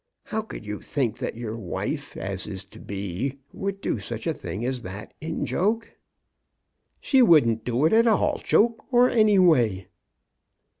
How 0.23 0.41
could 0.41 0.65
you 0.65 0.79
think 0.81 1.19
that 1.19 1.37
your 1.37 1.55
wife, 1.55 2.17
as 2.17 2.47
is 2.47 2.65
to 2.69 2.79
be, 2.79 3.37
would 3.53 3.81
do 3.81 3.99
such 3.99 4.25
a 4.25 4.33
thing 4.33 4.65
as 4.65 4.81
that 4.81 5.13
in 5.21 5.45
joke? 5.45 5.95
"She 6.99 7.21
wouldn't 7.21 7.63
do 7.63 7.85
it 7.85 7.93
at 7.93 8.07
all, 8.07 8.41
joke 8.43 8.83
or 8.91 9.11
any 9.11 9.37
way." 9.37 9.89